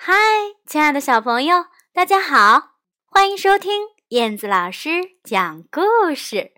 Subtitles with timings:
[0.00, 0.14] 嗨，
[0.64, 4.90] 亲爱的小朋友，大家好，欢迎收听燕子老师
[5.24, 6.52] 讲故事。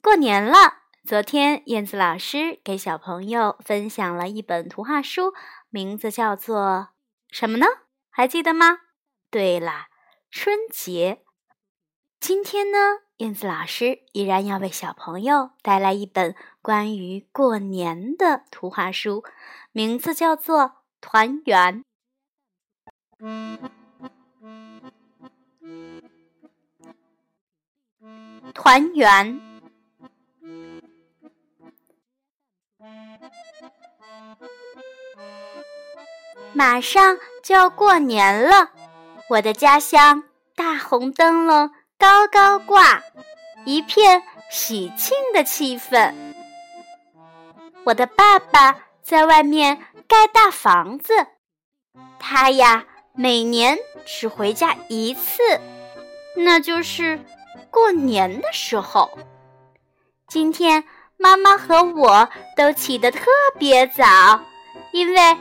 [0.00, 5.34] 过年了，昨天燕子老师给小朋友分享了一本图画书，
[5.68, 6.88] 名字叫做
[7.30, 7.66] 什么呢？
[8.08, 8.78] 还记得吗？
[9.30, 9.88] 对了，
[10.30, 11.22] 春节。
[12.18, 12.78] 今天呢，
[13.18, 19.22] 燕子老师依然要为小朋友带来一本关于过年的图画书，
[19.72, 20.60] 名字叫做
[21.02, 21.80] 《团圆》。
[28.52, 29.40] 团圆，
[36.52, 38.70] 马上就要过年了，
[39.30, 43.02] 我的家乡大红灯笼高高挂，
[43.64, 46.14] 一片喜庆的气氛。
[47.84, 51.14] 我的爸爸在外面盖大房子，
[52.18, 52.84] 他呀。
[53.18, 55.40] 每年只回家一次，
[56.36, 57.18] 那就是
[57.70, 59.10] 过年的时候。
[60.28, 60.84] 今天
[61.16, 63.24] 妈妈和我都起得特
[63.58, 64.04] 别早，
[64.92, 65.36] 因为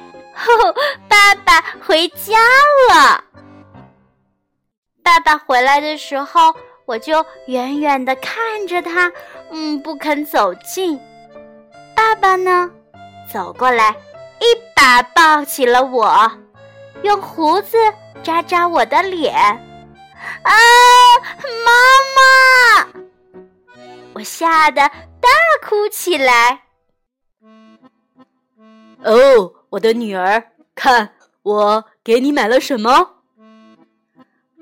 [1.10, 2.40] 爸爸回家
[2.90, 3.24] 了。
[5.04, 9.12] 爸爸回来的时候，我就远远的看着他，
[9.52, 10.98] 嗯，不肯走近。
[11.94, 12.72] 爸爸呢，
[13.32, 13.92] 走过来，
[14.40, 16.32] 一把抱起了我。
[17.04, 17.78] 用胡子
[18.24, 19.36] 扎扎我的脸，
[20.44, 20.52] 啊，
[21.66, 21.72] 妈
[22.16, 22.88] 妈！
[24.14, 24.82] 我吓得
[25.20, 25.30] 大
[25.62, 26.62] 哭起来。
[29.04, 33.12] 哦，我的女儿，看我给你买了什么？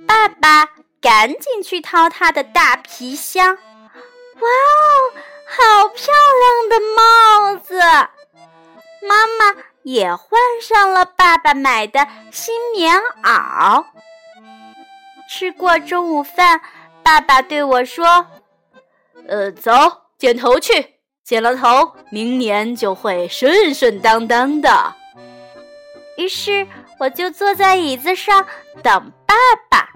[0.05, 0.67] 爸爸
[0.99, 3.55] 赶紧去掏他的大皮箱。
[3.55, 3.61] 哇
[4.41, 5.13] 哦，
[5.47, 7.79] 好漂亮的帽子！
[9.07, 9.55] 妈妈。
[9.83, 13.85] 也换上了爸爸买的新棉袄。
[15.29, 16.61] 吃过中午饭，
[17.01, 18.27] 爸爸对我说
[19.27, 19.71] ：“呃，走，
[20.17, 20.95] 剪头去。
[21.23, 24.95] 剪了头，明年就会顺顺当当的。”
[26.17, 26.67] 于是
[26.99, 28.45] 我就坐在椅子上
[28.83, 29.35] 等爸
[29.69, 29.89] 爸。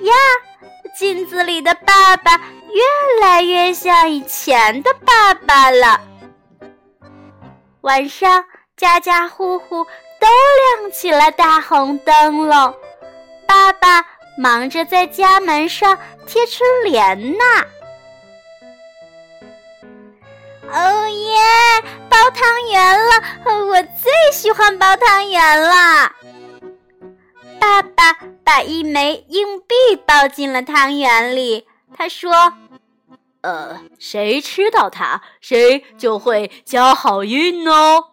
[0.00, 0.14] 呀，
[0.96, 6.00] 镜子里的爸爸越来越像以前的爸爸了。
[7.82, 8.44] 晚上，
[8.76, 9.84] 家家户户
[10.18, 10.26] 都
[10.78, 12.74] 亮起了大红灯笼，
[13.46, 14.04] 爸爸
[14.36, 17.44] 忙着在家门上贴春联呢。
[20.70, 21.36] 哦耶，
[22.08, 23.12] 包汤圆了！
[23.66, 26.12] 我最喜欢包汤圆了。
[27.58, 28.14] 爸爸
[28.44, 29.74] 把一枚硬币
[30.06, 31.66] 包进了汤圆里，
[31.96, 32.52] 他说。
[33.42, 38.04] 呃，谁吃到它，谁就会交好运哦。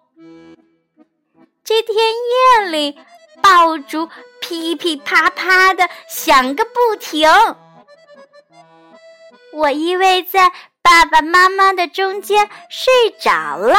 [1.63, 2.97] 这天夜里，
[3.41, 7.29] 爆竹噼噼啪啪的响个不停。
[9.51, 10.51] 我依偎在
[10.81, 13.75] 爸爸妈妈的中间睡着了。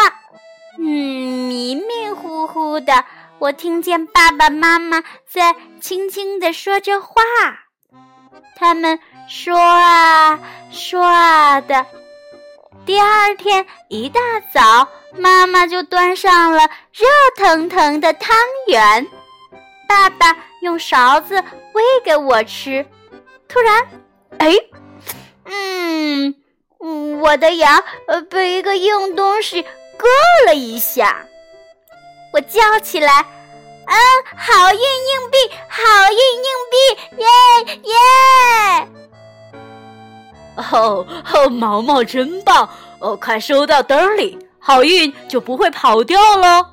[0.78, 3.04] 嗯，迷迷糊糊的，
[3.38, 7.22] 我听见爸爸妈妈在轻轻的说着话。
[8.56, 10.40] 他们说啊
[10.70, 11.86] 说啊的，
[12.86, 14.20] 第二天一大
[14.52, 16.62] 早，妈妈就端上了
[16.92, 17.06] 热
[17.36, 18.34] 腾腾的汤
[18.68, 19.06] 圆，
[19.86, 21.36] 爸爸用勺子
[21.74, 22.84] 喂给我吃。
[23.48, 23.86] 突然，
[24.38, 24.54] 哎，
[25.44, 26.34] 嗯，
[27.20, 31.22] 我的牙呃被一个硬东西硌了一下，
[32.32, 33.26] 我叫起来。
[33.90, 33.96] 嗯，
[34.36, 35.36] 好运硬币，
[35.68, 36.76] 好运硬币，
[37.22, 37.26] 耶
[37.84, 37.94] 耶！
[40.72, 42.68] 哦哦，毛毛真棒！
[43.00, 46.66] 哦，快收到兜里，好运就不会跑掉喽。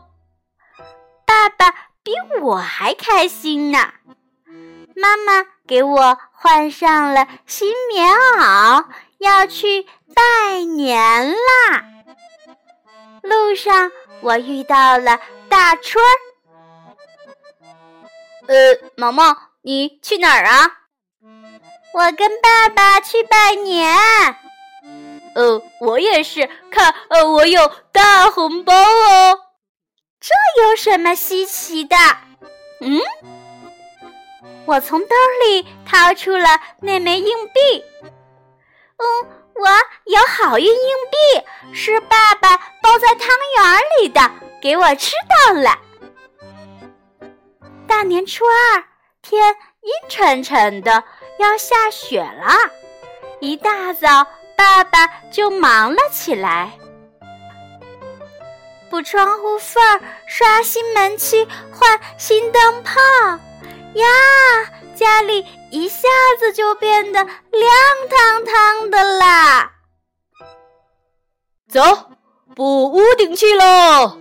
[1.25, 1.69] 爸爸
[2.03, 3.79] 比我还开心呢。
[4.95, 8.85] 妈妈给我换上了新棉袄，
[9.19, 11.83] 要去拜年啦。
[13.21, 13.91] 路上
[14.21, 15.19] 我遇到了
[15.49, 16.09] 大春儿。
[18.47, 20.84] 呃，毛毛，你去哪儿啊？
[21.95, 23.97] 我跟爸爸去拜年。
[25.33, 26.49] 呃，我也是。
[26.69, 29.39] 看，呃，我有大红包哦。
[30.19, 31.95] 这有什么稀奇的？
[32.81, 32.99] 嗯，
[34.65, 35.15] 我从兜
[35.47, 37.85] 里掏出了那枚硬币。
[38.97, 39.69] 嗯，我
[40.03, 40.73] 有好运硬
[41.09, 44.31] 币，是爸爸包在汤圆里的，
[44.61, 45.13] 给我吃
[45.47, 45.79] 到了。
[47.87, 48.83] 大年初二，
[49.21, 51.01] 天阴沉沉的，
[51.39, 52.53] 要下雪了。
[53.39, 56.71] 一大早，爸爸就忙了起来。
[58.89, 62.99] 补窗户缝儿，刷新门漆，换新灯泡。
[63.95, 64.05] 呀，
[64.95, 66.07] 家里一下
[66.39, 67.33] 子就变得亮
[68.09, 69.71] 堂堂的啦！
[71.69, 71.81] 走，
[72.55, 74.17] 补屋顶去喽！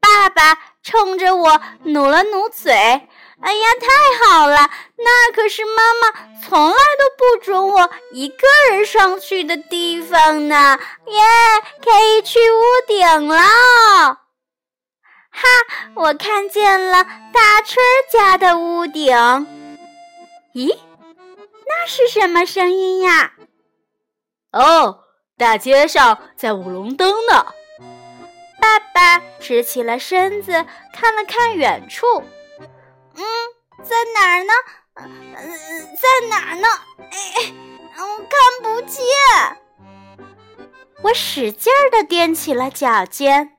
[0.00, 3.08] 爸爸冲着我努了努嘴。
[3.46, 4.56] 哎呀，太好了！
[4.96, 6.10] 那可是妈妈
[6.42, 10.80] 从来都不准我一个人上去的地方呢。
[11.06, 11.22] 耶，
[11.80, 13.38] 可以去屋顶了！
[15.30, 15.46] 哈，
[15.94, 17.78] 我看见了大春
[18.12, 19.14] 家的屋顶。
[20.52, 20.76] 咦，
[21.68, 23.34] 那是什么声音呀？
[24.50, 25.04] 哦，
[25.38, 27.46] 大街上在舞龙灯呢。
[28.60, 32.24] 爸爸直起了身子，看了看远处。
[33.16, 33.22] 嗯，
[33.84, 34.52] 在哪儿呢？
[34.96, 35.06] 嗯，
[35.96, 36.68] 在哪儿呢？
[37.10, 37.52] 哎，
[37.98, 38.30] 我看
[38.62, 39.02] 不见。
[41.02, 43.52] 我使劲儿的踮起了脚尖。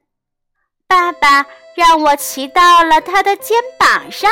[0.88, 1.46] 爸爸
[1.76, 4.30] 让我骑到了他的肩膀上。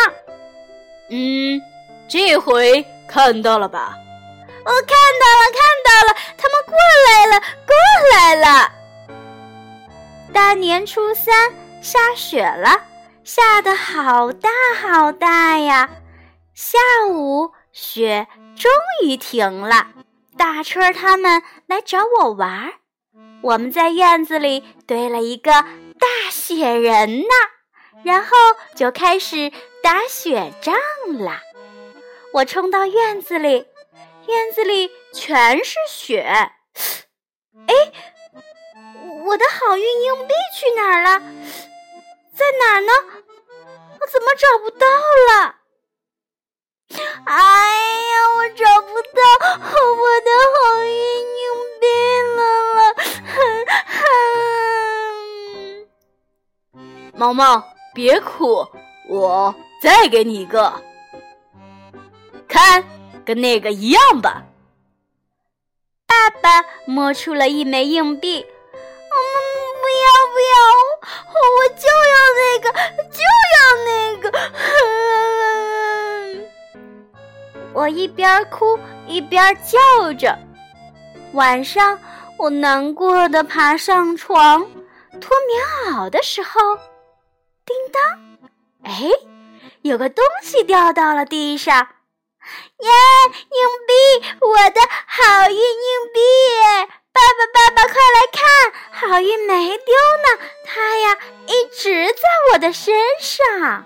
[1.09, 1.61] 嗯，
[2.07, 3.93] 这回看到了吧？
[4.65, 6.75] 我看到了，看到了，他们过
[7.07, 7.75] 来了，过
[8.13, 8.71] 来了。
[10.33, 12.81] 大年初三下雪了，
[13.25, 15.89] 下的好大好大呀！
[16.53, 16.77] 下
[17.09, 18.71] 午雪终
[19.03, 19.87] 于停了，
[20.37, 22.73] 大春他们来找我玩儿，
[23.41, 27.27] 我们在院子里堆了一个大雪人呢，
[28.03, 28.37] 然后
[28.75, 29.51] 就开始
[29.81, 30.75] 打雪仗
[31.17, 31.41] 啦。
[32.31, 33.65] 我冲到院子里，
[34.27, 37.73] 院子里全是雪，哎。
[39.25, 41.19] 我的好运硬币去哪儿了？
[42.35, 42.91] 在哪儿呢？
[44.11, 44.85] 怎么找不到
[45.29, 45.55] 了？
[47.25, 49.19] 哎呀，我找不到
[49.81, 51.43] 我的好运硬
[51.81, 51.83] 币
[52.35, 52.39] 了
[52.75, 52.79] 了！
[57.13, 57.63] 毛毛，
[57.93, 58.67] 别哭，
[59.09, 60.73] 我再给你一个，
[62.47, 62.83] 看，
[63.25, 64.43] 跟那个一样吧。
[66.05, 68.45] 爸爸摸出了一枚硬币。
[70.05, 70.55] 要不要？
[71.31, 71.37] 我
[71.69, 72.67] 就要我，就要那个！
[77.73, 80.37] 我一边哭一边叫着。
[81.33, 81.99] 晚上，
[82.37, 84.61] 我难过的爬上床，
[85.19, 86.59] 脱棉袄的时候，
[87.65, 88.01] 叮当，
[88.83, 89.09] 哎，
[89.81, 91.89] 有个东西掉到了地上。
[92.79, 92.91] 耶，硬
[93.87, 93.93] 币，
[94.39, 96.21] 我的好运硬币！
[97.11, 98.43] 爸爸，爸爸，快来看，
[99.09, 99.93] 好运没丢
[100.23, 100.27] 呢，
[100.65, 101.17] 它呀
[101.47, 102.21] 一直在
[102.53, 103.83] 我的身上。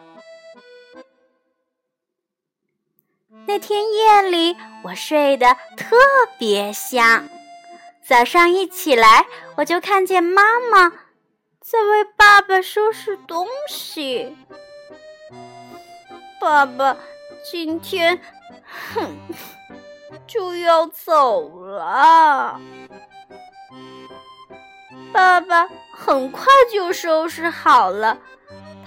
[3.49, 5.95] 那天夜里，我睡得特
[6.37, 7.27] 别香。
[8.07, 9.25] 早上一起来，
[9.55, 10.87] 我就看见妈妈
[11.59, 14.37] 在为爸爸收拾东西。
[16.39, 16.95] 爸爸
[17.43, 18.21] 今天，
[18.93, 19.17] 哼，
[20.27, 22.61] 就要走了。
[25.11, 28.19] 爸爸很快就收拾好了，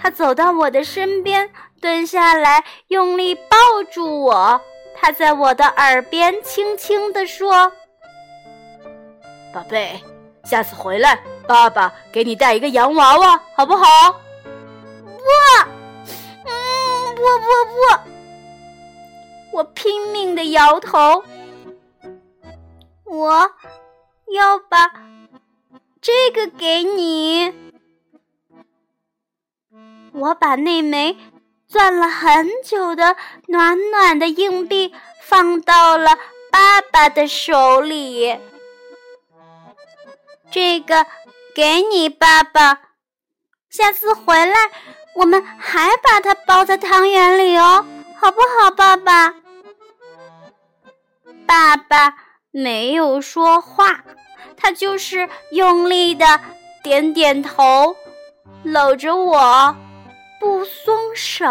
[0.03, 3.55] 他走到我的身边，蹲下来，用力抱
[3.89, 4.59] 住我。
[4.93, 7.71] 他在我的耳边轻轻地说
[9.53, 10.03] ：“宝贝，
[10.43, 13.85] 下次回来，爸爸给你带一个洋娃娃，好不好
[15.07, 15.23] ？”“不，
[16.43, 18.09] 嗯，不不不！”
[19.55, 21.23] 我拼命地摇头。
[23.05, 23.49] 我
[24.33, 24.91] 要把。
[26.01, 27.62] 这个给你，
[30.13, 31.17] 我把那枚
[31.67, 33.15] 攥了很久的
[33.47, 36.17] 暖暖的硬币放到了
[36.51, 38.37] 爸爸的手里。
[40.51, 41.07] 这个
[41.55, 42.79] 给你，爸爸。
[43.69, 44.55] 下次回来，
[45.15, 47.83] 我们还把它包在汤圆里哦，
[48.15, 49.33] 好不好，爸爸？
[51.47, 52.13] 爸爸
[52.51, 54.03] 没有说话。
[54.55, 56.39] 他就是用力的
[56.83, 57.95] 点点头，
[58.63, 59.75] 搂着我
[60.43, 61.45] 不松手。